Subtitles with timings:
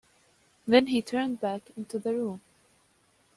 [0.67, 2.41] Then he turned back into the room.